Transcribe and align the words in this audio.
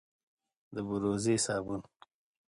د 0.75 0.75
بوروزې 0.87 1.35
صابون، 1.45 1.81